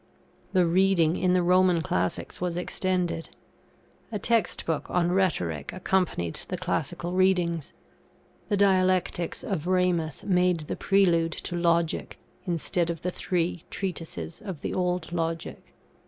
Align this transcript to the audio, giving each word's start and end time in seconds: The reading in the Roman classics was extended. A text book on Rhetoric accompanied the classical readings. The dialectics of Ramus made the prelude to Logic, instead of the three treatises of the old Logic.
The 0.53 0.65
reading 0.65 1.15
in 1.15 1.33
the 1.33 1.43
Roman 1.43 1.83
classics 1.83 2.41
was 2.41 2.57
extended. 2.57 3.29
A 4.11 4.17
text 4.17 4.65
book 4.65 4.89
on 4.89 5.11
Rhetoric 5.11 5.71
accompanied 5.71 6.37
the 6.47 6.57
classical 6.57 7.11
readings. 7.13 7.73
The 8.49 8.57
dialectics 8.57 9.43
of 9.43 9.67
Ramus 9.67 10.23
made 10.23 10.61
the 10.61 10.75
prelude 10.75 11.33
to 11.33 11.55
Logic, 11.55 12.17
instead 12.47 12.89
of 12.89 13.01
the 13.03 13.11
three 13.11 13.63
treatises 13.69 14.41
of 14.41 14.61
the 14.61 14.73
old 14.73 15.11
Logic. 15.11 15.71